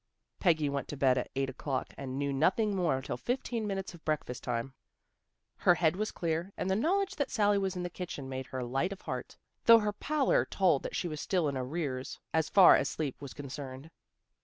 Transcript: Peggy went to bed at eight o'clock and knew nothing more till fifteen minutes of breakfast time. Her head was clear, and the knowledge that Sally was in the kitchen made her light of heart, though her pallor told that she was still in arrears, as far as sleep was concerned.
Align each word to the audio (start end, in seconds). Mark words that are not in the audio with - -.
Peggy 0.39 0.67
went 0.67 0.87
to 0.87 0.97
bed 0.97 1.19
at 1.19 1.29
eight 1.35 1.47
o'clock 1.47 1.93
and 1.95 2.17
knew 2.17 2.33
nothing 2.33 2.75
more 2.75 3.03
till 3.03 3.17
fifteen 3.17 3.67
minutes 3.67 3.93
of 3.93 4.03
breakfast 4.03 4.43
time. 4.43 4.73
Her 5.57 5.75
head 5.75 5.95
was 5.95 6.09
clear, 6.09 6.51
and 6.57 6.71
the 6.71 6.75
knowledge 6.75 7.17
that 7.17 7.29
Sally 7.29 7.59
was 7.59 7.75
in 7.75 7.83
the 7.83 7.89
kitchen 7.91 8.27
made 8.27 8.47
her 8.47 8.63
light 8.63 8.91
of 8.93 9.01
heart, 9.01 9.37
though 9.65 9.77
her 9.77 9.93
pallor 9.93 10.43
told 10.43 10.81
that 10.81 10.95
she 10.95 11.07
was 11.07 11.21
still 11.21 11.47
in 11.47 11.55
arrears, 11.55 12.19
as 12.33 12.49
far 12.49 12.75
as 12.75 12.89
sleep 12.89 13.21
was 13.21 13.35
concerned. 13.35 13.91